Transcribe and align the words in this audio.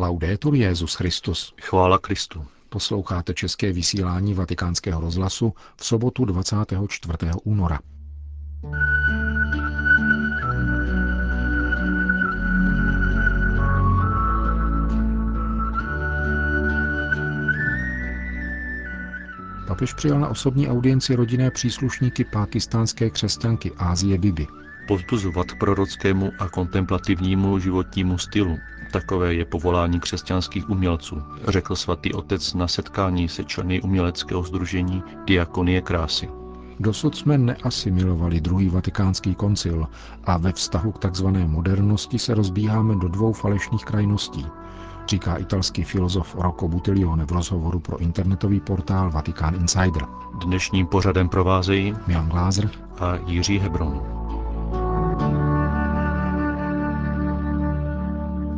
Laudetur 0.00 0.54
Jezus 0.54 0.94
Christus. 0.94 1.54
Chvála 1.60 1.98
Kristu. 1.98 2.46
Posloucháte 2.68 3.34
české 3.34 3.72
vysílání 3.72 4.34
Vatikánského 4.34 5.00
rozhlasu 5.00 5.54
v 5.76 5.86
sobotu 5.86 6.24
24. 6.24 7.14
února. 7.44 7.78
Papež 19.66 19.92
přijal 19.92 20.20
na 20.20 20.28
osobní 20.28 20.68
audienci 20.68 21.14
rodinné 21.14 21.50
příslušníky 21.50 22.24
pákistánské 22.24 23.10
křesťanky 23.10 23.72
Ázie 23.76 24.18
Bibi. 24.18 24.46
Pozbuzovat 24.90 25.46
k 25.46 25.58
prorockému 25.58 26.32
a 26.38 26.48
kontemplativnímu 26.48 27.58
životnímu 27.58 28.18
stylu. 28.18 28.58
Takové 28.92 29.34
je 29.34 29.44
povolání 29.44 30.00
křesťanských 30.00 30.70
umělců, 30.70 31.22
řekl 31.48 31.76
svatý 31.76 32.12
otec 32.12 32.54
na 32.54 32.68
setkání 32.68 33.28
se 33.28 33.44
členy 33.44 33.82
uměleckého 33.82 34.42
združení 34.42 35.02
Diakonie 35.26 35.80
krásy. 35.80 36.28
Dosud 36.80 37.14
jsme 37.16 37.38
neasimilovali 37.38 38.40
druhý 38.40 38.68
vatikánský 38.68 39.34
koncil 39.34 39.86
a 40.24 40.36
ve 40.36 40.52
vztahu 40.52 40.92
k 40.92 40.98
takzvané 40.98 41.46
modernosti 41.46 42.18
se 42.18 42.34
rozbíháme 42.34 42.96
do 42.96 43.08
dvou 43.08 43.32
falešných 43.32 43.84
krajností– 43.84 44.46
říká 45.08 45.36
italský 45.36 45.84
filozof 45.84 46.34
Rocco 46.34 46.68
Buttiglione 46.68 47.26
v 47.26 47.32
rozhovoru 47.32 47.80
pro 47.80 47.98
internetový 47.98 48.60
portál 48.60 49.10
Vatikán 49.10 49.54
Insider. 49.54 50.02
Dnešním 50.44 50.86
pořadem 50.86 51.28
provázejí 51.28 51.94
Milan 52.06 52.28
Glázer 52.28 52.70
a 52.98 53.14
Jiří 53.26 53.58
Hebron. 53.58 54.19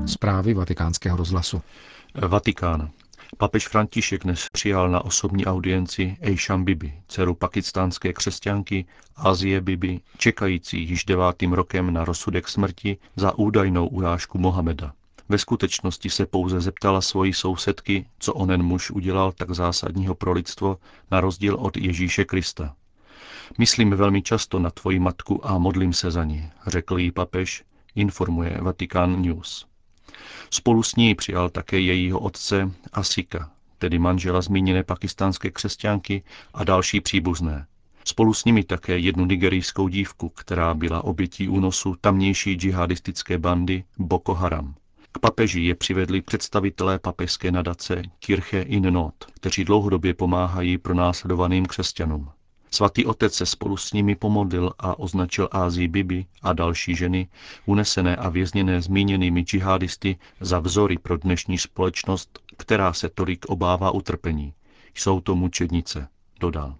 Zprávy 0.07 0.55
vatikánského 0.55 1.17
rozhlasu. 1.17 1.63
Vatikán. 2.29 2.91
Papež 3.39 3.69
František 3.69 4.23
dnes 4.23 4.49
přijal 4.53 4.91
na 4.91 5.05
osobní 5.05 5.47
audienci 5.47 6.17
Ejsham 6.21 6.65
Bibi, 6.65 6.95
dceru 7.09 7.35
pakistánské 7.35 8.13
křesťanky 8.13 8.85
Azie 9.17 9.61
Bibi, 9.61 10.01
čekající 10.19 10.89
již 10.89 11.05
devátým 11.05 11.53
rokem 11.53 11.93
na 11.93 12.05
rozsudek 12.05 12.49
smrti 12.49 12.97
za 13.17 13.39
údajnou 13.39 13.87
urážku 13.87 14.39
Mohameda. 14.39 14.93
Ve 15.29 15.39
skutečnosti 15.39 16.11
se 16.11 16.27
pouze 16.27 16.61
zeptala 16.61 17.01
svojí 17.01 17.33
sousedky, 17.33 18.07
co 18.19 18.35
onen 18.35 18.63
muž 18.63 18.91
udělal 18.91 19.33
tak 19.33 19.51
zásadního 19.51 20.15
pro 20.15 20.33
lidstvo, 20.33 20.79
na 21.11 21.21
rozdíl 21.21 21.55
od 21.55 21.77
Ježíše 21.77 22.25
Krista. 22.25 22.75
Myslím 23.59 23.91
velmi 23.91 24.23
často 24.23 24.59
na 24.59 24.71
tvoji 24.71 24.99
matku 24.99 25.47
a 25.47 25.59
modlím 25.59 25.93
se 25.93 26.11
za 26.11 26.25
ní, 26.25 26.51
řekl 26.67 26.99
jí 26.99 27.11
papež, 27.11 27.65
informuje 27.95 28.59
Vatikán 28.61 29.23
News. 29.23 29.72
Spolu 30.51 30.83
s 30.83 30.97
ní 30.97 31.15
přijal 31.15 31.51
také 31.51 31.81
jejího 31.81 32.21
otce 32.21 32.73
Asika, 32.93 33.51
tedy 33.79 33.99
manžela 33.99 34.43
zmíněné 34.43 34.83
pakistánské 34.83 35.51
křesťanky 35.51 36.23
a 36.55 36.65
další 36.65 37.01
příbuzné. 37.01 37.67
Spolu 38.05 38.35
s 38.35 38.45
nimi 38.45 38.65
také 38.65 38.99
jednu 38.99 39.27
nigerijskou 39.27 39.89
dívku, 39.89 40.29
která 40.29 40.75
byla 40.75 41.05
obětí 41.05 41.49
únosu 41.49 41.97
tamnější 42.01 42.55
džihadistické 42.55 43.39
bandy 43.39 43.85
Boko 43.99 44.35
Haram. 44.35 44.75
K 45.13 45.19
papeži 45.19 45.61
je 45.61 45.75
přivedli 45.75 46.23
představitelé 46.23 46.99
papežské 46.99 47.53
nadace 47.53 48.03
Kirche 48.19 48.63
in 48.63 48.93
Not, 48.93 49.15
kteří 49.35 49.65
dlouhodobě 49.65 50.15
pomáhají 50.15 50.79
pro 50.79 50.95
následovaným 50.95 51.67
křesťanům. 51.67 52.31
Svatý 52.75 53.07
otec 53.07 53.35
se 53.35 53.47
spolu 53.47 53.77
s 53.77 53.93
nimi 53.93 54.15
pomodlil 54.17 54.73
a 54.79 54.99
označil 54.99 55.49
Ázii 55.53 55.89
Bibi 55.89 56.27
a 56.43 56.53
další 56.53 56.97
ženy, 56.97 57.29
unesené 57.67 58.17
a 58.17 58.29
vězněné 58.29 58.83
zmíněnými 58.83 59.41
džihadisty, 59.41 60.17
za 60.41 60.59
vzory 60.59 60.99
pro 60.99 61.17
dnešní 61.17 61.59
společnost, 61.59 62.39
která 62.57 62.93
se 62.93 63.09
tolik 63.09 63.45
obává 63.47 63.91
utrpení. 63.91 64.55
Jsou 64.95 65.21
to 65.21 65.37
mučednice, 65.37 66.09
dodal. 66.41 66.75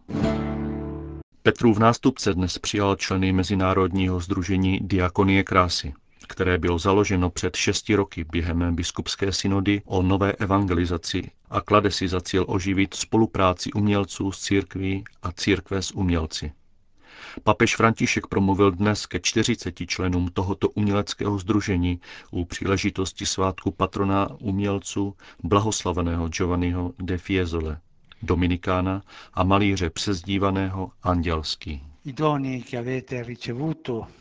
Petrův 1.43 1.79
nástupce 1.79 2.35
dnes 2.35 2.59
přijal 2.59 2.97
členy 2.97 3.33
Mezinárodního 3.33 4.21
združení 4.21 4.81
Diakonie 4.83 5.45
krásy 5.45 5.95
které 6.29 6.59
bylo 6.59 6.79
založeno 6.79 7.31
před 7.31 7.57
šesti 7.57 7.95
roky 7.95 8.25
během 8.25 8.75
biskupské 8.75 9.33
synody 9.33 9.83
o 9.85 10.03
nové 10.03 10.33
evangelizaci 10.33 11.31
a 11.53 11.61
klade 11.61 11.91
si 11.91 12.09
za 12.09 12.21
cíl 12.21 12.45
oživit 12.49 12.95
spolupráci 12.95 13.73
umělců 13.73 14.33
s 14.33 14.41
církví 14.41 15.05
a 15.23 15.33
církve 15.33 15.83
s 15.83 15.91
umělci. 15.91 16.53
Papež 17.45 17.77
František 17.77 18.27
promluvil 18.27 18.71
dnes 18.71 19.07
ke 19.07 19.21
40 19.21 19.87
členům 19.87 20.29
tohoto 20.29 20.69
uměleckého 20.69 21.39
združení 21.39 22.01
u 22.31 22.45
příležitosti 22.45 23.27
svátku 23.27 23.71
patrona 23.71 24.29
umělců 24.41 25.17
blahoslaveného 25.43 26.29
Giovanniho 26.29 26.93
de 26.99 27.19
Fiesole, 27.19 27.81
Dominikána 28.23 29.03
a 29.35 29.45
malíře 29.45 29.91
přezdívaného 29.91 30.91
Andělský. 31.03 31.92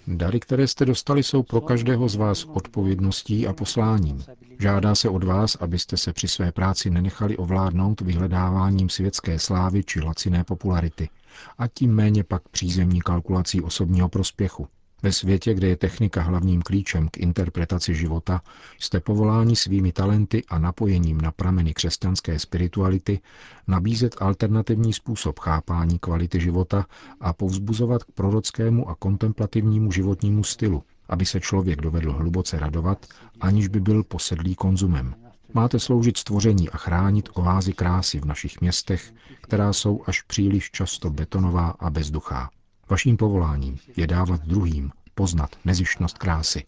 Dary, 0.08 0.40
které 0.40 0.68
jste 0.68 0.86
dostali, 0.86 1.24
jsou 1.24 1.44
pro 1.44 1.62
každého 1.62 2.10
z 2.10 2.16
vás 2.16 2.46
odpovědností 2.46 3.48
a 3.48 3.54
posláním. 3.54 4.24
Žádá 4.60 4.96
se 4.96 5.10
od 5.10 5.24
vás, 5.24 5.56
abyste 5.56 5.98
se 5.98 6.14
při 6.14 6.28
své 6.28 6.52
práci 6.52 6.90
nenechali 6.90 7.38
ovládnout 7.38 8.02
vyhledáváním 8.02 8.90
světské 8.90 9.40
slávy 9.40 9.84
či 9.84 10.02
laciné 10.02 10.44
popularity 10.44 11.10
a 11.58 11.68
tím 11.68 11.96
méně 11.96 12.24
pak 12.24 12.50
přízemní 12.50 13.02
kalkulací 13.02 13.62
osobního 13.62 14.10
prospěchu. 14.10 14.68
Ve 15.04 15.12
světě, 15.12 15.54
kde 15.54 15.68
je 15.68 15.76
technika 15.76 16.22
hlavním 16.22 16.62
klíčem 16.62 17.10
k 17.10 17.18
interpretaci 17.18 17.96
života, 17.96 18.42
jste 18.80 19.00
povoláni 19.00 19.56
svými 19.56 19.92
talenty 19.92 20.44
a 20.50 20.60
napojením 20.60 21.22
na 21.22 21.32
prameny 21.32 21.74
křesťanské 21.74 22.40
spirituality 22.40 23.20
nabízet 23.68 24.16
alternativní 24.20 24.94
způsob 24.94 25.40
chápání 25.40 26.00
kvality 26.00 26.40
života 26.40 26.86
a 27.22 27.34
povzbuzovat 27.34 28.04
k 28.04 28.12
prorockému 28.12 28.90
a 28.90 28.96
kontemplativnímu 28.96 29.92
životnímu 29.92 30.44
stylu, 30.44 30.84
aby 31.10 31.26
se 31.26 31.40
člověk 31.40 31.82
dovedl 31.82 32.14
hluboce 32.14 32.60
radovat, 32.60 33.06
aniž 33.42 33.68
by 33.68 33.80
byl 33.80 34.04
posedlý 34.04 34.56
konzumem. 34.56 35.16
Máte 35.54 35.80
sloužit 35.80 36.18
stvoření 36.18 36.70
a 36.70 36.78
chránit 36.78 37.30
oázy 37.34 37.74
krásy 37.74 38.20
v 38.20 38.26
našich 38.26 38.62
městech, 38.62 39.14
která 39.42 39.74
jsou 39.74 40.04
až 40.06 40.22
příliš 40.22 40.72
často 40.72 41.10
betonová 41.10 41.70
a 41.70 41.90
bezduchá. 41.90 42.50
Vaším 42.92 43.18
povoláním 43.18 43.78
je 43.98 44.08
dávat 44.08 44.42
druhým 44.42 44.92
poznat 45.16 45.56
nezištnost 45.66 46.18
krásy. 46.18 46.64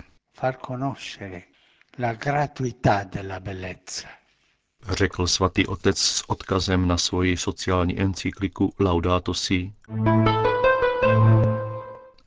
Řekl 4.90 5.28
svatý 5.28 5.68
otec 5.68 5.98
s 5.98 6.30
odkazem 6.30 6.88
na 6.88 6.98
svoji 6.98 7.38
sociální 7.38 8.00
encykliku 8.00 8.74
Laudato 8.80 9.34
Si. 9.34 9.74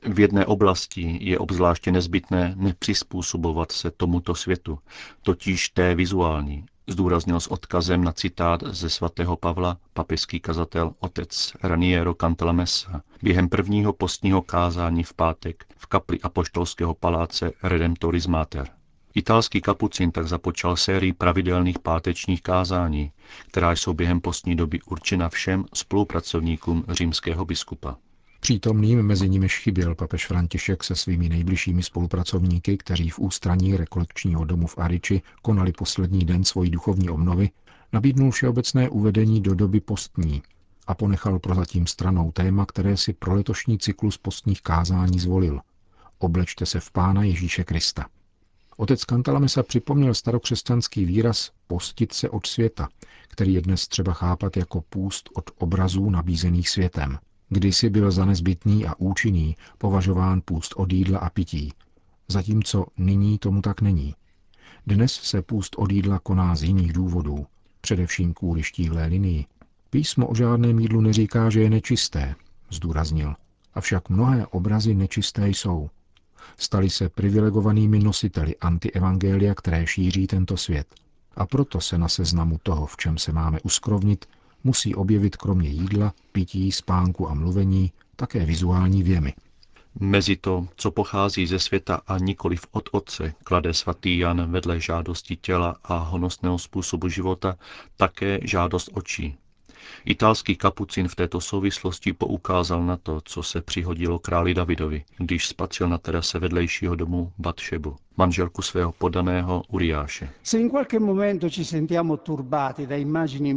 V 0.01 0.19
jedné 0.19 0.45
oblasti 0.45 1.17
je 1.21 1.39
obzvláště 1.39 1.91
nezbytné 1.91 2.53
nepřizpůsobovat 2.55 3.71
se 3.71 3.91
tomuto 3.91 4.35
světu, 4.35 4.79
totiž 5.21 5.69
té 5.69 5.95
vizuální, 5.95 6.65
zdůraznil 6.87 7.39
s 7.39 7.47
odkazem 7.47 8.03
na 8.03 8.11
citát 8.11 8.63
ze 8.65 8.89
svatého 8.89 9.37
Pavla 9.37 9.77
papežský 9.93 10.39
kazatel 10.39 10.93
otec 10.99 11.53
Raniero 11.63 12.13
Cantalamessa 12.13 13.01
během 13.23 13.49
prvního 13.49 13.93
postního 13.93 14.41
kázání 14.41 15.03
v 15.03 15.13
pátek 15.13 15.65
v 15.77 15.85
kapli 15.85 16.21
apoštolského 16.21 16.93
paláce 16.93 17.51
Redemptoris 17.63 18.27
Mater. 18.27 18.67
Italský 19.13 19.61
kapucin 19.61 20.11
tak 20.11 20.27
započal 20.27 20.75
sérii 20.75 21.13
pravidelných 21.13 21.79
pátečních 21.79 22.41
kázání, 22.41 23.11
která 23.47 23.71
jsou 23.71 23.93
během 23.93 24.21
postní 24.21 24.55
doby 24.55 24.81
určena 24.81 25.29
všem 25.29 25.65
spolupracovníkům 25.73 26.85
římského 26.89 27.45
biskupa. 27.45 27.97
Přítomným 28.47 29.03
mezi 29.03 29.29
nimi 29.29 29.49
chyběl 29.49 29.95
papež 29.95 30.27
František 30.27 30.83
se 30.83 30.95
svými 30.95 31.29
nejbližšími 31.29 31.83
spolupracovníky, 31.83 32.77
kteří 32.77 33.09
v 33.09 33.19
ústraní 33.19 33.77
rekolekčního 33.77 34.45
domu 34.45 34.67
v 34.67 34.77
Ariči 34.77 35.21
konali 35.41 35.71
poslední 35.71 36.25
den 36.25 36.43
svojí 36.43 36.71
duchovní 36.71 37.09
obnovy, 37.09 37.49
nabídnul 37.93 38.31
všeobecné 38.31 38.89
uvedení 38.89 39.41
do 39.41 39.55
doby 39.55 39.79
postní 39.79 40.43
a 40.87 40.95
ponechal 40.95 41.39
prozatím 41.39 41.87
stranou 41.87 42.31
téma, 42.31 42.65
které 42.65 42.97
si 42.97 43.13
pro 43.13 43.33
letošní 43.33 43.77
cyklus 43.77 44.17
postních 44.17 44.61
kázání 44.61 45.19
zvolil. 45.19 45.59
Oblečte 46.17 46.65
se 46.65 46.79
v 46.79 46.91
Pána 46.91 47.23
Ježíše 47.23 47.63
Krista. 47.63 48.05
Otec 48.77 49.05
Kantalamesa 49.05 49.63
připomněl 49.63 50.13
starokřesťanský 50.13 51.05
výraz 51.05 51.51
postit 51.67 52.13
se 52.13 52.29
od 52.29 52.47
světa, 52.47 52.89
který 53.27 53.53
je 53.53 53.61
dnes 53.61 53.87
třeba 53.87 54.13
chápat 54.13 54.57
jako 54.57 54.81
půst 54.81 55.29
od 55.33 55.51
obrazů 55.57 56.09
nabízených 56.09 56.69
světem. 56.69 57.17
Kdysi 57.49 57.89
byl 57.89 58.11
za 58.11 58.25
nezbytný 58.25 58.85
a 58.85 58.93
účinný 58.97 59.55
považován 59.77 60.41
půst 60.45 60.73
od 60.77 60.93
jídla 60.93 61.19
a 61.19 61.29
pití, 61.29 61.73
zatímco 62.27 62.85
nyní 62.97 63.37
tomu 63.37 63.61
tak 63.61 63.81
není. 63.81 64.15
Dnes 64.87 65.13
se 65.13 65.41
půst 65.41 65.75
od 65.77 65.91
jídla 65.91 66.19
koná 66.19 66.55
z 66.55 66.63
jiných 66.63 66.93
důvodů, 66.93 67.45
především 67.81 68.33
kvůli 68.33 68.63
štíhlé 68.63 69.05
linii. 69.05 69.45
Písmo 69.89 70.27
o 70.27 70.35
žádném 70.35 70.79
jídlu 70.79 71.01
neříká, 71.01 71.49
že 71.49 71.61
je 71.61 71.69
nečisté, 71.69 72.35
zdůraznil. 72.69 73.35
Avšak 73.73 74.09
mnohé 74.09 74.47
obrazy 74.47 74.95
nečisté 74.95 75.49
jsou. 75.49 75.89
Stali 76.57 76.89
se 76.89 77.09
privilegovanými 77.09 77.99
nositeli 77.99 78.55
antievangelia, 78.57 79.55
které 79.55 79.87
šíří 79.87 80.27
tento 80.27 80.57
svět. 80.57 80.87
A 81.35 81.45
proto 81.45 81.81
se 81.81 81.97
na 81.97 82.07
seznamu 82.07 82.59
toho, 82.63 82.85
v 82.85 82.97
čem 82.97 83.17
se 83.17 83.31
máme 83.31 83.59
uskrovnit, 83.63 84.25
musí 84.67 84.95
objevit 84.95 85.35
kromě 85.35 85.69
jídla, 85.69 86.13
pití, 86.31 86.71
spánku 86.71 87.29
a 87.29 87.33
mluvení 87.33 87.91
také 88.15 88.45
vizuální 88.45 89.03
věmy. 89.03 89.33
Mezi 89.99 90.35
to, 90.35 90.67
co 90.75 90.91
pochází 90.91 91.47
ze 91.47 91.59
světa 91.59 92.01
a 92.07 92.17
nikoliv 92.17 92.61
od 92.71 92.89
Otce, 92.91 93.33
klade 93.43 93.73
svatý 93.73 94.17
Jan 94.17 94.51
vedle 94.51 94.79
žádosti 94.79 95.35
těla 95.35 95.75
a 95.83 95.97
honostného 95.97 96.59
způsobu 96.59 97.09
života 97.09 97.57
také 97.97 98.39
žádost 98.43 98.89
očí. 98.93 99.37
Italský 100.05 100.55
kapucin 100.55 101.07
v 101.07 101.15
této 101.15 101.41
souvislosti 101.41 102.13
poukázal 102.13 102.85
na 102.85 102.97
to, 102.97 103.21
co 103.25 103.43
se 103.43 103.61
přihodilo 103.61 104.19
králi 104.19 104.53
Davidovi, 104.53 105.03
když 105.17 105.47
spatřil 105.47 105.89
na 105.89 105.97
terase 105.97 106.39
vedlejšího 106.39 106.95
domu 106.95 107.31
Batšebu, 107.37 107.95
manželku 108.17 108.61
svého 108.61 108.91
podaného 108.91 109.63
Uriáše. 109.67 110.29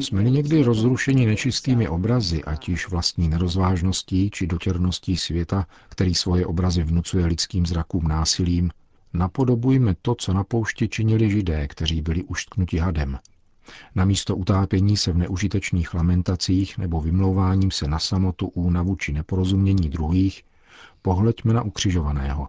jsme 0.02 0.22
někdy 0.22 0.62
rozrušeni 0.62 1.26
nečistými 1.26 1.88
obrazy, 1.88 2.44
ať 2.44 2.68
již 2.68 2.88
vlastní 2.88 3.28
nerozvážností 3.28 4.30
či 4.30 4.46
dotěrností 4.46 5.16
světa, 5.16 5.66
který 5.88 6.14
svoje 6.14 6.46
obrazy 6.46 6.82
vnucuje 6.82 7.26
lidským 7.26 7.66
zrakům 7.66 8.08
násilím, 8.08 8.70
napodobujme 9.12 9.94
to, 10.02 10.14
co 10.14 10.32
na 10.32 10.44
poušti 10.44 10.88
činili 10.88 11.30
židé, 11.30 11.68
kteří 11.68 12.02
byli 12.02 12.24
uštknuti 12.24 12.78
hadem– 12.78 13.18
Namísto 13.94 14.36
utápění 14.36 14.96
se 14.96 15.12
v 15.12 15.18
neužitečných 15.18 15.94
lamentacích 15.94 16.78
nebo 16.78 17.00
vymlouváním 17.00 17.70
se 17.70 17.88
na 17.88 17.98
samotu, 17.98 18.48
únavu 18.48 18.96
či 18.96 19.12
neporozumění 19.12 19.88
druhých, 19.88 20.42
pohleďme 21.02 21.54
na 21.54 21.62
ukřižovaného, 21.62 22.48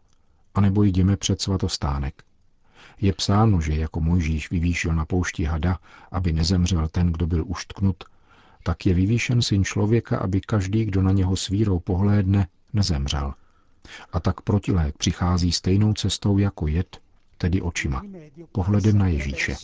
anebo 0.55 0.83
jdeme 0.83 1.17
před 1.17 1.41
svatostánek. 1.41 2.23
Je 3.01 3.13
psáno, 3.13 3.61
že 3.61 3.75
jako 3.75 4.01
Mojžíš 4.01 4.51
vyvýšil 4.51 4.95
na 4.95 5.05
poušti 5.05 5.43
hada, 5.43 5.79
aby 6.11 6.33
nezemřel 6.33 6.87
ten, 6.87 7.11
kdo 7.11 7.27
byl 7.27 7.43
uštknut, 7.47 8.03
tak 8.63 8.85
je 8.85 8.93
vyvýšen 8.93 9.41
syn 9.41 9.63
člověka, 9.63 10.17
aby 10.17 10.41
každý, 10.41 10.85
kdo 10.85 11.01
na 11.01 11.11
něho 11.11 11.35
svírou 11.35 11.79
pohlédne, 11.79 12.47
nezemřel. 12.73 13.33
A 14.13 14.19
tak 14.19 14.41
protilék 14.41 14.97
přichází 14.97 15.51
stejnou 15.51 15.93
cestou 15.93 16.37
jako 16.37 16.67
jed, 16.67 17.01
tedy 17.41 17.61
očima, 17.61 18.01
pohledem 18.51 18.97
na 18.97 19.07
Ježíše. 19.07 19.55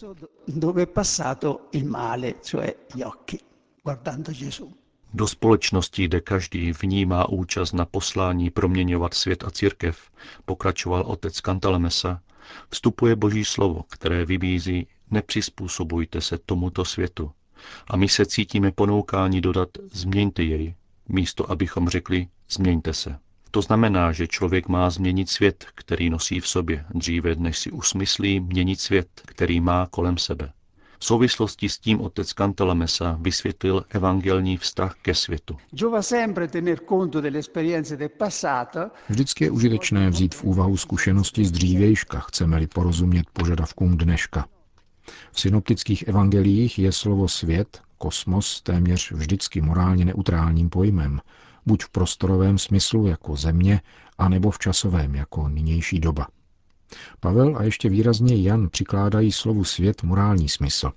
Do 5.13 5.27
společnosti, 5.27 6.05
kde 6.05 6.21
každý 6.21 6.71
vnímá 6.71 7.29
účast 7.29 7.73
na 7.73 7.85
poslání 7.85 8.49
proměňovat 8.49 9.13
svět 9.13 9.43
a 9.43 9.51
církev, 9.51 10.11
pokračoval 10.45 11.01
otec 11.01 11.41
Kantalemesa, 11.41 12.21
vstupuje 12.69 13.15
Boží 13.15 13.45
slovo, 13.45 13.83
které 13.89 14.25
vybízí 14.25 14.87
nepřizpůsobujte 15.11 16.21
se 16.21 16.37
tomuto 16.37 16.85
světu. 16.85 17.31
A 17.87 17.97
my 17.97 18.09
se 18.09 18.25
cítíme 18.25 18.71
ponoukáni 18.71 19.41
dodat 19.41 19.69
změňte 19.91 20.43
jej, 20.43 20.75
místo 21.09 21.51
abychom 21.51 21.89
řekli 21.89 22.27
změňte 22.49 22.93
se. 22.93 23.19
To 23.51 23.61
znamená, 23.61 24.11
že 24.11 24.27
člověk 24.27 24.67
má 24.67 24.89
změnit 24.89 25.29
svět, 25.29 25.65
který 25.75 26.09
nosí 26.09 26.39
v 26.39 26.47
sobě, 26.47 26.85
dříve 26.93 27.35
než 27.35 27.57
si 27.59 27.71
usmyslí 27.71 28.39
měnit 28.39 28.79
svět, 28.79 29.07
který 29.25 29.59
má 29.59 29.87
kolem 29.91 30.17
sebe. 30.17 30.51
V 30.99 31.05
souvislosti 31.05 31.69
s 31.69 31.79
tím 31.79 32.01
otec 32.01 32.33
Cantalamessa 32.33 33.17
vysvětlil 33.21 33.85
evangelní 33.89 34.57
vztah 34.57 34.95
ke 35.01 35.15
světu. 35.15 35.57
Vždycky 39.09 39.43
je 39.43 39.51
užitečné 39.51 40.09
vzít 40.09 40.35
v 40.35 40.43
úvahu 40.43 40.77
zkušenosti 40.77 41.45
z 41.45 41.51
dřívějška, 41.51 42.19
chceme-li 42.19 42.67
porozumět 42.67 43.25
požadavkům 43.33 43.97
dneška. 43.97 44.45
V 45.31 45.39
synoptických 45.39 46.07
evangeliích 46.07 46.79
je 46.79 46.91
slovo 46.91 47.27
svět, 47.27 47.81
kosmos, 47.97 48.61
téměř 48.61 49.11
vždycky 49.11 49.61
morálně 49.61 50.05
neutrálním 50.05 50.69
pojmem, 50.69 51.19
buď 51.67 51.83
v 51.83 51.89
prostorovém 51.89 52.57
smyslu 52.57 53.07
jako 53.07 53.35
země, 53.35 53.81
anebo 54.17 54.51
v 54.51 54.59
časovém 54.59 55.15
jako 55.15 55.47
nynější 55.47 55.99
doba. 55.99 56.27
Pavel 57.19 57.57
a 57.57 57.63
ještě 57.63 57.89
výrazně 57.89 58.41
Jan 58.41 58.69
přikládají 58.69 59.31
slovu 59.31 59.63
svět 59.63 60.03
morální 60.03 60.49
smysl 60.49 60.91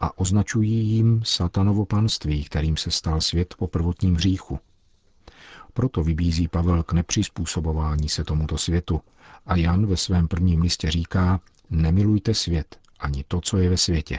a 0.00 0.18
označují 0.18 0.86
jim 0.86 1.20
satanovo 1.24 1.84
panství, 1.86 2.44
kterým 2.44 2.76
se 2.76 2.90
stal 2.90 3.20
svět 3.20 3.54
po 3.58 3.66
prvotním 3.66 4.14
hříchu. 4.14 4.58
Proto 5.72 6.02
vybízí 6.02 6.48
Pavel 6.48 6.82
k 6.82 6.92
nepřizpůsobování 6.92 8.08
se 8.08 8.24
tomuto 8.24 8.58
světu 8.58 9.00
a 9.46 9.56
Jan 9.56 9.86
ve 9.86 9.96
svém 9.96 10.28
prvním 10.28 10.62
listě 10.62 10.90
říká, 10.90 11.40
nemilujte 11.70 12.34
svět, 12.34 12.78
ani 13.00 13.24
to, 13.28 13.40
co 13.40 13.58
je 13.58 13.68
ve 13.68 13.76
světě. 13.76 14.18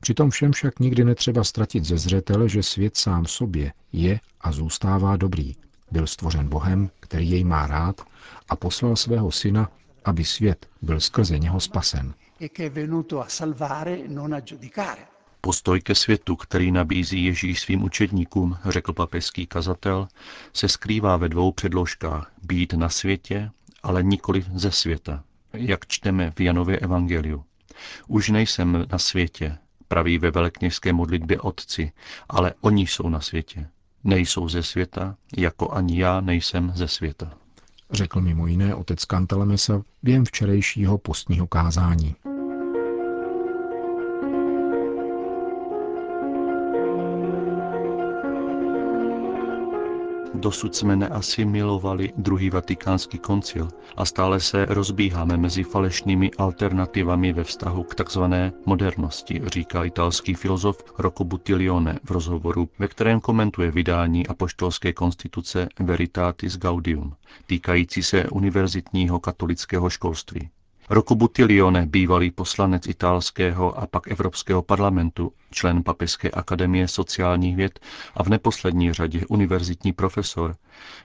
Přitom 0.00 0.30
všem 0.30 0.52
však 0.52 0.78
nikdy 0.80 1.04
netřeba 1.04 1.44
ztratit 1.44 1.84
ze 1.84 1.98
zřetele, 1.98 2.48
že 2.48 2.62
svět 2.62 2.96
sám 2.96 3.26
sobě 3.26 3.72
je 3.92 4.20
a 4.40 4.52
zůstává 4.52 5.16
dobrý. 5.16 5.54
Byl 5.90 6.06
stvořen 6.06 6.48
Bohem, 6.48 6.90
který 7.00 7.30
jej 7.30 7.44
má 7.44 7.66
rád 7.66 8.00
a 8.48 8.56
poslal 8.56 8.96
svého 8.96 9.32
syna, 9.32 9.70
aby 10.04 10.24
svět 10.24 10.66
byl 10.82 11.00
skrze 11.00 11.38
něho 11.38 11.60
spasen. 11.60 12.14
Postoj 15.40 15.80
ke 15.80 15.94
světu, 15.94 16.36
který 16.36 16.72
nabízí 16.72 17.24
Ježíš 17.24 17.60
svým 17.60 17.82
učedníkům, 17.82 18.56
řekl 18.64 18.92
papežský 18.92 19.46
kazatel, 19.46 20.08
se 20.52 20.68
skrývá 20.68 21.16
ve 21.16 21.28
dvou 21.28 21.52
předložkách. 21.52 22.32
Být 22.42 22.72
na 22.72 22.88
světě, 22.88 23.50
ale 23.82 24.02
nikoli 24.02 24.44
ze 24.54 24.70
světa, 24.70 25.24
jak 25.52 25.86
čteme 25.86 26.32
v 26.36 26.40
Janově 26.40 26.78
evangeliu. 26.78 27.44
Už 28.06 28.28
nejsem 28.28 28.86
na 28.92 28.98
světě, 28.98 29.58
praví 29.88 30.18
ve 30.18 30.30
velekněžské 30.30 30.92
modlitbě 30.92 31.40
Otci, 31.40 31.92
ale 32.28 32.54
oni 32.60 32.82
jsou 32.82 33.08
na 33.08 33.20
světě. 33.20 33.68
Nejsou 34.04 34.48
ze 34.48 34.62
světa, 34.62 35.16
jako 35.36 35.70
ani 35.70 36.00
já 36.00 36.20
nejsem 36.20 36.72
ze 36.74 36.88
světa. 36.88 37.32
Řekl 37.90 38.20
mimo 38.20 38.46
jiné 38.46 38.74
otec 38.74 39.04
Kantalemesa 39.04 39.82
během 40.02 40.24
včerejšího 40.24 40.98
postního 40.98 41.46
kázání. 41.46 42.14
Dosud 50.38 50.74
jsme 50.74 50.96
neasimilovali 50.96 52.12
druhý 52.16 52.50
vatikánský 52.50 53.18
koncil 53.18 53.68
a 53.96 54.04
stále 54.04 54.40
se 54.40 54.64
rozbíháme 54.64 55.36
mezi 55.36 55.64
falešnými 55.64 56.30
alternativami 56.38 57.32
ve 57.32 57.44
vztahu 57.44 57.82
k 57.82 57.94
takzvané 57.94 58.52
modernosti, 58.66 59.42
říká 59.46 59.84
italský 59.84 60.34
filozof 60.34 60.84
Rocco 60.98 61.24
Buttiglione 61.24 61.98
v 62.04 62.10
rozhovoru, 62.10 62.68
ve 62.78 62.88
kterém 62.88 63.20
komentuje 63.20 63.70
vydání 63.70 64.26
apoštolské 64.26 64.92
konstituce 64.92 65.68
Veritatis 65.80 66.58
Gaudium, 66.58 67.14
týkající 67.46 68.02
se 68.02 68.28
univerzitního 68.28 69.20
katolického 69.20 69.90
školství. 69.90 70.50
Rocco 70.90 71.14
Buttiglione, 71.14 71.86
bývalý 71.86 72.30
poslanec 72.30 72.86
italského 72.86 73.78
a 73.78 73.86
pak 73.86 74.08
Evropského 74.08 74.62
parlamentu, 74.62 75.32
člen 75.50 75.82
Papežské 75.82 76.30
akademie 76.30 76.88
sociálních 76.88 77.56
věd 77.56 77.80
a 78.14 78.22
v 78.22 78.28
neposlední 78.28 78.92
řadě 78.92 79.26
univerzitní 79.28 79.92
profesor, 79.92 80.56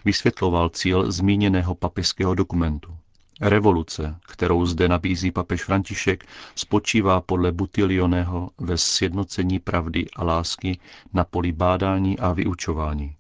vysvětloval 0.06 0.70
cíl 0.70 1.12
zmíněného 1.12 1.76
papežského 1.76 2.36
dokumentu. 2.36 2.98
Revoluce, 3.42 4.16
kterou 4.28 4.66
zde 4.66 4.88
nabízí 4.88 5.32
papež 5.32 5.64
František, 5.64 6.26
spočívá 6.56 7.22
podle 7.22 7.52
Butilioneho 7.52 8.50
ve 8.58 8.78
sjednocení 8.78 9.60
pravdy 9.60 10.06
a 10.16 10.24
lásky 10.24 10.80
na 11.14 11.24
poli 11.24 11.52
bádání 11.52 12.20
a 12.20 12.34
vyučování. 12.34 13.16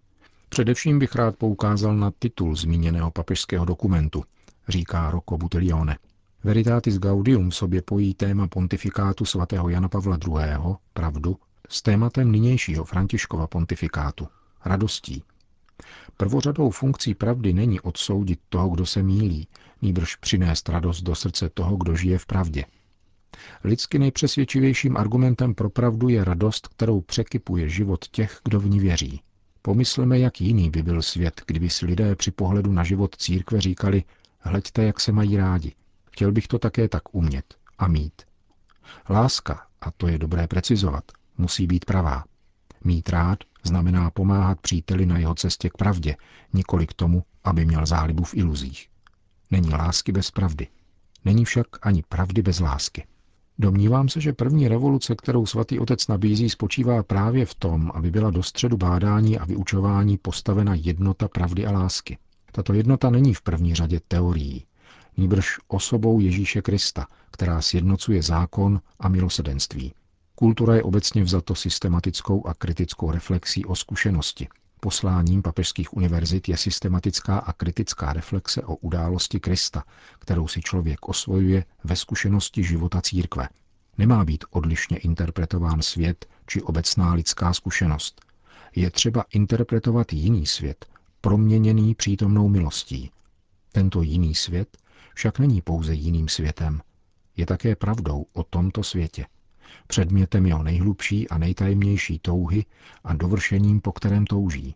Především 0.49 0.99
bych 0.99 1.15
rád 1.15 1.35
poukázal 1.35 1.95
na 1.95 2.11
titul 2.19 2.55
zmíněného 2.55 3.11
papežského 3.11 3.65
dokumentu, 3.65 4.23
říká 4.67 5.11
Rocco 5.11 5.37
Butilione. 5.37 5.97
Veritatis 6.43 6.97
Gaudium 6.97 7.51
sobě 7.51 7.81
pojí 7.81 8.13
téma 8.13 8.47
pontifikátu 8.47 9.25
svatého 9.25 9.69
Jana 9.69 9.89
Pavla 9.89 10.17
II., 10.27 10.75
pravdu, 10.93 11.37
s 11.69 11.81
tématem 11.81 12.31
nynějšího 12.31 12.85
Františkova 12.85 13.47
pontifikátu, 13.47 14.27
radostí. 14.65 15.23
Prvořadou 16.17 16.69
funkcí 16.69 17.15
pravdy 17.15 17.53
není 17.53 17.79
odsoudit 17.79 18.39
toho, 18.49 18.69
kdo 18.69 18.85
se 18.85 19.03
mílí, 19.03 19.47
nýbrž 19.81 20.15
přinést 20.15 20.69
radost 20.69 21.01
do 21.01 21.15
srdce 21.15 21.49
toho, 21.49 21.77
kdo 21.77 21.95
žije 21.95 22.17
v 22.17 22.25
pravdě. 22.25 22.65
Lidsky 23.63 23.99
nejpřesvědčivějším 23.99 24.97
argumentem 24.97 25.55
pro 25.55 25.69
pravdu 25.69 26.09
je 26.09 26.23
radost, 26.23 26.67
kterou 26.67 27.01
překypuje 27.01 27.69
život 27.69 28.07
těch, 28.07 28.39
kdo 28.43 28.59
v 28.59 28.69
ní 28.69 28.79
věří. 28.79 29.21
Pomysleme, 29.61 30.19
jak 30.19 30.41
jiný 30.41 30.69
by 30.69 30.83
byl 30.83 31.01
svět, 31.01 31.41
kdyby 31.47 31.69
si 31.69 31.85
lidé 31.85 32.15
při 32.15 32.31
pohledu 32.31 32.71
na 32.71 32.83
život 32.83 33.15
církve 33.15 33.61
říkali, 33.61 34.03
hleďte, 34.39 34.83
jak 34.83 34.99
se 34.99 35.11
mají 35.11 35.37
rádi. 35.37 35.73
Chtěl 36.13 36.31
bych 36.31 36.47
to 36.47 36.59
také 36.59 36.89
tak 36.89 37.15
umět 37.15 37.55
a 37.77 37.87
mít. 37.87 38.21
Láska, 39.09 39.67
a 39.81 39.91
to 39.91 40.07
je 40.07 40.17
dobré 40.17 40.47
precizovat, 40.47 41.03
musí 41.37 41.67
být 41.67 41.85
pravá. 41.85 42.23
Mít 42.83 43.09
rád 43.09 43.39
znamená 43.63 44.11
pomáhat 44.11 44.59
příteli 44.61 45.05
na 45.05 45.17
jeho 45.17 45.35
cestě 45.35 45.69
k 45.69 45.77
pravdě, 45.77 46.15
nikoli 46.53 46.87
k 46.87 46.93
tomu, 46.93 47.23
aby 47.43 47.65
měl 47.65 47.85
zálibu 47.85 48.23
v 48.23 48.35
iluzích. 48.35 48.89
Není 49.51 49.69
lásky 49.69 50.11
bez 50.11 50.31
pravdy. 50.31 50.67
Není 51.25 51.45
však 51.45 51.67
ani 51.81 52.03
pravdy 52.09 52.41
bez 52.41 52.59
lásky. 52.59 53.05
Domnívám 53.59 54.09
se, 54.09 54.21
že 54.21 54.33
první 54.33 54.67
revoluce, 54.67 55.15
kterou 55.15 55.45
svatý 55.45 55.79
otec 55.79 56.07
nabízí, 56.07 56.49
spočívá 56.49 57.03
právě 57.03 57.45
v 57.45 57.55
tom, 57.55 57.91
aby 57.93 58.11
byla 58.11 58.31
do 58.31 58.43
středu 58.43 58.77
bádání 58.77 59.39
a 59.39 59.45
vyučování 59.45 60.17
postavena 60.17 60.75
jednota 60.75 61.27
pravdy 61.27 61.65
a 61.65 61.71
lásky. 61.71 62.17
Tato 62.51 62.73
jednota 62.73 63.09
není 63.09 63.33
v 63.33 63.41
první 63.41 63.75
řadě 63.75 63.99
teorií, 64.07 64.65
nýbrž 65.17 65.57
osobou 65.67 66.19
Ježíše 66.19 66.61
Krista, 66.61 67.07
která 67.31 67.61
sjednocuje 67.61 68.21
zákon 68.23 68.81
a 68.99 69.09
milosedenství. 69.09 69.93
Kultura 70.35 70.75
je 70.75 70.83
obecně 70.83 71.23
vzato 71.23 71.55
systematickou 71.55 72.47
a 72.47 72.53
kritickou 72.53 73.11
reflexí 73.11 73.65
o 73.65 73.75
zkušenosti. 73.75 74.47
Posláním 74.79 75.41
papežských 75.41 75.93
univerzit 75.93 76.49
je 76.49 76.57
systematická 76.57 77.37
a 77.37 77.53
kritická 77.53 78.13
reflexe 78.13 78.61
o 78.63 78.75
události 78.75 79.39
Krista, 79.39 79.83
kterou 80.19 80.47
si 80.47 80.61
člověk 80.61 81.09
osvojuje 81.09 81.65
ve 81.83 81.95
zkušenosti 81.95 82.63
života 82.63 83.01
církve. 83.01 83.49
Nemá 83.97 84.25
být 84.25 84.45
odlišně 84.49 84.97
interpretován 84.97 85.81
svět 85.81 86.25
či 86.45 86.61
obecná 86.61 87.13
lidská 87.13 87.53
zkušenost. 87.53 88.21
Je 88.75 88.91
třeba 88.91 89.25
interpretovat 89.33 90.13
jiný 90.13 90.45
svět, 90.45 90.85
proměněný 91.21 91.95
přítomnou 91.95 92.49
milostí. 92.49 93.11
Tento 93.71 94.01
jiný 94.01 94.35
svět 94.35 94.77
však 95.15 95.39
není 95.39 95.61
pouze 95.61 95.93
jiným 95.93 96.27
světem, 96.27 96.81
je 97.37 97.45
také 97.45 97.75
pravdou 97.75 98.25
o 98.33 98.43
tomto 98.43 98.83
světě 98.83 99.25
předmětem 99.87 100.45
jeho 100.45 100.63
nejhlubší 100.63 101.29
a 101.29 101.37
nejtajemnější 101.37 102.19
touhy 102.19 102.65
a 103.03 103.13
dovršením, 103.13 103.81
po 103.81 103.91
kterém 103.91 104.25
touží. 104.25 104.75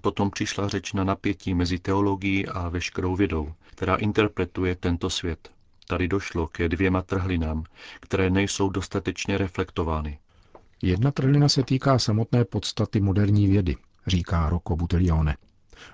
Potom 0.00 0.30
přišla 0.30 0.68
řeč 0.68 0.92
na 0.92 1.04
napětí 1.04 1.54
mezi 1.54 1.78
teologií 1.78 2.46
a 2.46 2.68
veškerou 2.68 3.16
vědou, 3.16 3.52
která 3.70 3.94
interpretuje 3.96 4.76
tento 4.76 5.10
svět. 5.10 5.50
Tady 5.88 6.08
došlo 6.08 6.46
ke 6.46 6.68
dvěma 6.68 7.02
trhlinám, 7.02 7.64
které 8.00 8.30
nejsou 8.30 8.70
dostatečně 8.70 9.38
reflektovány. 9.38 10.18
Jedna 10.82 11.10
trhlina 11.10 11.48
se 11.48 11.62
týká 11.62 11.98
samotné 11.98 12.44
podstaty 12.44 13.00
moderní 13.00 13.46
vědy, 13.46 13.76
říká 14.06 14.48
Rocco 14.48 14.76
Buttiglione. 14.76 15.36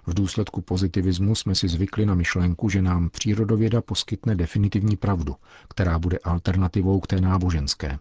V 0.07 0.15
důsledku 0.15 0.61
pozitivismu 0.61 1.35
jsme 1.35 1.55
si 1.55 1.69
zvykli 1.69 2.07
na 2.07 2.15
myšlenku, 2.15 2.69
že 2.69 2.83
nám 2.83 3.11
přírodověda 3.11 3.81
poskytne 3.83 4.35
definitivní 4.35 4.97
pravdu, 4.97 5.37
která 5.69 5.99
bude 5.99 6.19
alternativou 6.19 7.01
k 7.01 7.07
té 7.07 7.21
náboženské. 7.21 7.99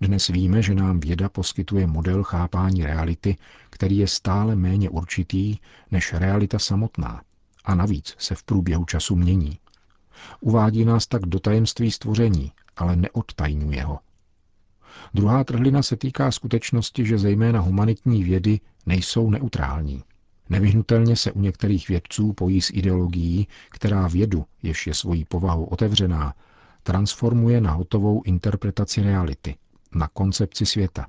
Dnes 0.00 0.28
víme, 0.28 0.62
že 0.62 0.74
nám 0.74 1.00
věda 1.00 1.28
poskytuje 1.28 1.86
model 1.86 2.22
chápání 2.22 2.84
reality, 2.84 3.36
který 3.70 3.98
je 3.98 4.06
stále 4.06 4.56
méně 4.56 4.90
určitý 4.90 5.56
než 5.90 6.12
realita 6.12 6.58
samotná 6.58 7.22
a 7.64 7.74
navíc 7.74 8.14
se 8.18 8.34
v 8.34 8.42
průběhu 8.42 8.84
času 8.84 9.16
mění. 9.16 9.58
Uvádí 10.40 10.84
nás 10.84 11.06
tak 11.06 11.22
do 11.22 11.40
tajemství 11.40 11.90
stvoření, 11.90 12.52
ale 12.76 12.96
neodtajňuje 12.96 13.82
ho. 13.82 13.98
Druhá 15.14 15.44
trhlina 15.44 15.82
se 15.82 15.96
týká 15.96 16.30
skutečnosti, 16.30 17.06
že 17.06 17.18
zejména 17.18 17.60
humanitní 17.60 18.24
vědy 18.24 18.60
nejsou 18.86 19.30
neutrální. 19.30 20.02
Nevyhnutelně 20.50 21.16
se 21.16 21.32
u 21.32 21.40
některých 21.40 21.88
vědců 21.88 22.32
pojí 22.32 22.60
s 22.60 22.70
ideologií, 22.70 23.48
která 23.70 24.08
vědu, 24.08 24.44
jež 24.62 24.86
je 24.86 24.94
svojí 24.94 25.24
povahou 25.24 25.64
otevřená, 25.64 26.34
transformuje 26.82 27.60
na 27.60 27.72
hotovou 27.72 28.22
interpretaci 28.22 29.02
reality, 29.02 29.56
na 29.94 30.08
koncepci 30.08 30.66
světa. 30.66 31.06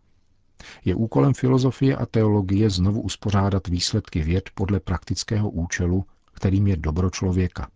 Je 0.85 0.95
úkolem 0.95 1.33
filozofie 1.33 1.95
a 1.95 2.05
teologie 2.05 2.69
znovu 2.69 3.01
uspořádat 3.01 3.67
výsledky 3.67 4.21
věd 4.21 4.49
podle 4.53 4.79
praktického 4.79 5.49
účelu, 5.49 6.05
kterým 6.33 6.67
je 6.67 6.77
dobro 6.77 7.09
člověka. 7.09 7.67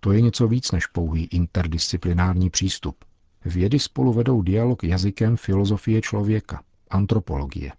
To 0.00 0.12
je 0.12 0.20
něco 0.20 0.48
víc 0.48 0.72
než 0.72 0.86
pouhý 0.86 1.24
interdisciplinární 1.24 2.50
přístup. 2.50 3.04
Vědy 3.44 3.78
spolu 3.78 4.12
vedou 4.12 4.42
dialog 4.42 4.84
jazykem 4.84 5.36
filozofie 5.36 6.00
člověka, 6.00 6.62
antropologie. 6.90 7.72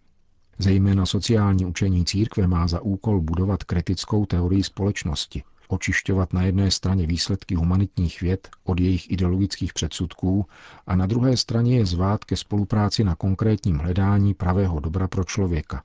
Zejména 0.58 1.06
sociální 1.06 1.66
učení 1.66 2.06
církve 2.06 2.48
má 2.48 2.68
za 2.68 2.82
úkol 2.82 3.22
budovat 3.22 3.64
kritickou 3.64 4.26
teorii 4.26 4.64
společnosti, 4.64 5.44
očišťovat 5.68 6.34
na 6.34 6.44
jedné 6.44 6.72
straně 6.72 7.08
výsledky 7.08 7.56
humanitních 7.56 8.22
věd 8.22 8.50
od 8.64 8.80
jejich 8.80 9.12
ideologických 9.12 9.74
předsudků 9.74 10.46
a 10.88 10.96
na 10.96 11.06
druhé 11.06 11.38
straně 11.38 11.78
je 11.78 11.86
zvát 11.86 12.24
ke 12.26 12.36
spolupráci 12.38 13.04
na 13.04 13.16
konkrétním 13.16 13.78
hledání 13.78 14.34
pravého 14.34 14.80
dobra 14.80 15.08
pro 15.08 15.24
člověka. 15.24 15.84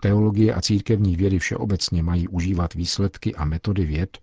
Teologie 0.00 0.54
a 0.54 0.60
církevní 0.60 1.16
vědy 1.16 1.38
všeobecně 1.38 2.02
mají 2.02 2.28
užívat 2.28 2.74
výsledky 2.74 3.34
a 3.34 3.44
metody 3.44 3.84
věd, 3.84 4.18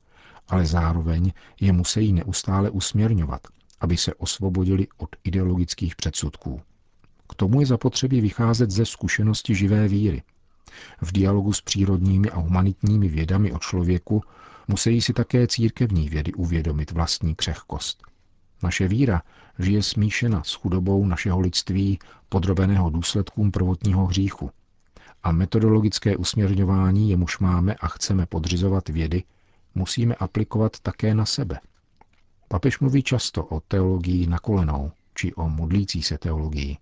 ale 0.48 0.66
zároveň 0.66 1.32
je 1.62 1.74
musí 1.74 2.14
neustále 2.14 2.70
usměrňovat, 2.70 3.42
aby 3.80 3.98
se 3.98 4.14
osvobodili 4.14 4.88
od 4.98 5.10
ideologických 5.24 5.96
předsudků. 5.96 6.62
K 7.34 7.36
tomu 7.36 7.60
je 7.60 7.66
zapotřebí 7.66 8.22
vycházet 8.22 8.72
ze 8.72 8.86
zkušenosti 8.86 9.56
živé 9.56 9.88
víry. 9.88 10.24
V 11.02 11.12
dialogu 11.12 11.54
s 11.54 11.62
přírodními 11.62 12.30
a 12.30 12.40
humanitními 12.40 13.08
vědami 13.10 13.52
o 13.52 13.60
člověku 13.60 14.24
musí 14.68 15.02
si 15.02 15.14
také 15.14 15.48
církevní 15.48 16.10
vědy 16.10 16.34
uvědomit 16.34 16.92
vlastní 16.92 17.36
křehkost. 17.36 18.04
Naše 18.64 18.88
víra 18.88 19.22
žije 19.60 19.84
smíšena 19.84 20.44
s 20.44 20.54
chudobou 20.54 21.06
našeho 21.06 21.40
lidství 21.40 22.00
podrobeného 22.30 22.90
důsledkům 22.90 23.52
prvotního 23.52 24.06
hříchu. 24.06 24.52
A 25.24 25.32
metodologické 25.32 26.18
usměrňování, 26.18 27.10
jemuž 27.10 27.40
máme 27.40 27.76
a 27.76 27.88
chceme 27.88 28.26
podřizovat 28.26 28.90
vědy, 28.90 29.24
musíme 29.76 30.16
aplikovat 30.16 30.80
také 30.80 31.16
na 31.16 31.26
sebe. 31.26 31.60
Papež 32.48 32.80
mluví 32.80 33.04
často 33.04 33.46
o 33.46 33.60
teologii 33.60 34.28
na 34.28 34.40
kolenou, 34.40 34.92
či 35.16 35.34
o 35.34 35.50
modlící 35.50 36.04
se 36.04 36.18
teologii. 36.18 36.78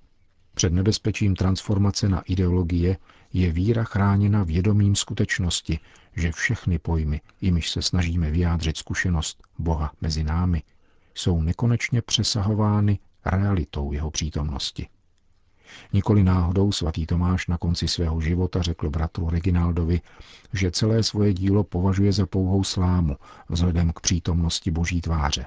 Před 0.61 0.73
nebezpečím 0.73 1.35
transformace 1.35 2.09
na 2.09 2.21
ideologie 2.21 2.97
je 3.33 3.51
víra 3.51 3.83
chráněna 3.83 4.43
vědomím 4.43 4.95
skutečnosti, 4.95 5.79
že 6.15 6.31
všechny 6.31 6.79
pojmy, 6.79 7.21
jimiž 7.41 7.69
se 7.69 7.81
snažíme 7.81 8.31
vyjádřit 8.31 8.77
zkušenost 8.77 9.43
Boha 9.59 9.91
mezi 10.01 10.23
námi, 10.23 10.63
jsou 11.15 11.41
nekonečně 11.41 12.01
přesahovány 12.01 12.99
realitou 13.25 13.91
jeho 13.91 14.11
přítomnosti. 14.11 14.87
Nikoli 15.93 16.23
náhodou 16.23 16.71
svatý 16.71 17.05
Tomáš 17.05 17.47
na 17.47 17.57
konci 17.57 17.87
svého 17.87 18.21
života 18.21 18.61
řekl 18.61 18.89
bratru 18.89 19.29
Reginaldovi, 19.29 20.01
že 20.53 20.71
celé 20.71 21.03
svoje 21.03 21.33
dílo 21.33 21.63
považuje 21.63 22.13
za 22.13 22.25
pouhou 22.25 22.63
slámu 22.63 23.17
vzhledem 23.49 23.91
k 23.93 23.99
přítomnosti 23.99 24.71
boží 24.71 25.01
tváře. 25.01 25.45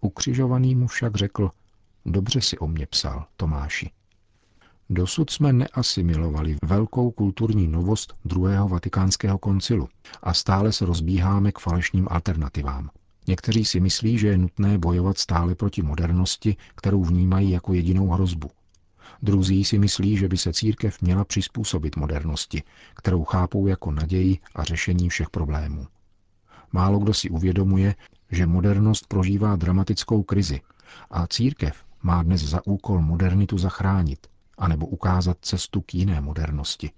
Ukřižovaný 0.00 0.74
mu 0.74 0.86
však 0.86 1.16
řekl, 1.16 1.50
dobře 2.06 2.40
si 2.40 2.58
o 2.58 2.66
mě 2.66 2.86
psal, 2.86 3.26
Tomáši. 3.36 3.90
Dosud 4.90 5.30
jsme 5.30 5.52
neasimilovali 5.52 6.56
velkou 6.64 7.10
kulturní 7.10 7.68
novost 7.68 8.14
druhého 8.24 8.68
vatikánského 8.68 9.38
koncilu 9.38 9.88
a 10.22 10.34
stále 10.34 10.72
se 10.72 10.86
rozbíháme 10.86 11.52
k 11.52 11.58
falešným 11.58 12.06
alternativám. 12.10 12.90
Někteří 13.26 13.64
si 13.64 13.80
myslí, 13.80 14.18
že 14.18 14.28
je 14.28 14.38
nutné 14.38 14.78
bojovat 14.78 15.18
stále 15.18 15.54
proti 15.54 15.82
modernosti, 15.82 16.56
kterou 16.74 17.04
vnímají 17.04 17.50
jako 17.50 17.72
jedinou 17.72 18.08
hrozbu. 18.08 18.50
Druzí 19.22 19.64
si 19.64 19.78
myslí, 19.78 20.16
že 20.16 20.28
by 20.28 20.36
se 20.36 20.52
církev 20.52 21.02
měla 21.02 21.24
přizpůsobit 21.24 21.96
modernosti, 21.96 22.62
kterou 22.94 23.24
chápou 23.24 23.66
jako 23.66 23.92
naději 23.92 24.38
a 24.54 24.64
řešení 24.64 25.08
všech 25.08 25.30
problémů. 25.30 25.86
Málo 26.72 26.98
kdo 26.98 27.14
si 27.14 27.30
uvědomuje, 27.30 27.94
že 28.30 28.46
modernost 28.46 29.06
prožívá 29.06 29.56
dramatickou 29.56 30.22
krizi 30.22 30.60
a 31.10 31.26
církev 31.26 31.84
má 32.02 32.22
dnes 32.22 32.40
za 32.42 32.66
úkol 32.66 33.02
modernitu 33.02 33.58
zachránit, 33.58 34.26
anebo 34.58 34.86
ukázat 34.86 35.36
cestu 35.40 35.80
k 35.80 35.94
jiné 35.94 36.20
modernosti. 36.20 36.90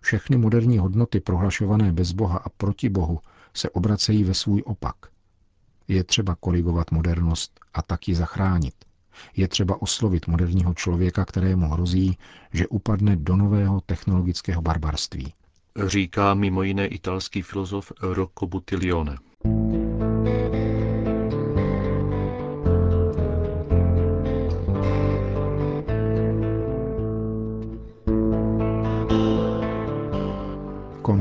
Všechny 0.00 0.36
moderní 0.36 0.78
hodnoty 0.78 1.20
prohlašované 1.20 1.92
bez 1.92 2.12
Boha 2.12 2.38
a 2.38 2.48
proti 2.48 2.88
Bohu 2.88 3.20
se 3.54 3.70
obracejí 3.70 4.24
ve 4.24 4.34
svůj 4.34 4.62
opak. 4.66 4.96
Je 5.88 6.04
třeba 6.04 6.34
korigovat 6.34 6.90
modernost 6.90 7.60
a 7.74 7.82
tak 7.82 8.08
ji 8.08 8.14
zachránit. 8.14 8.74
Je 9.36 9.48
třeba 9.48 9.82
oslovit 9.82 10.26
moderního 10.26 10.74
člověka, 10.74 11.24
kterému 11.24 11.68
hrozí, 11.68 12.18
že 12.52 12.68
upadne 12.68 13.16
do 13.16 13.36
nového 13.36 13.80
technologického 13.80 14.62
barbarství. 14.62 15.34
Říká 15.86 16.34
mimo 16.34 16.62
jiné 16.62 16.86
italský 16.86 17.42
filozof 17.42 17.92
Rocco 18.00 18.46
Buttiglione. 18.46 19.16